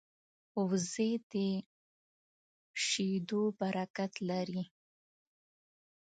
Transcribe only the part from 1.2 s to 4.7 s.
د شیدو برکت لري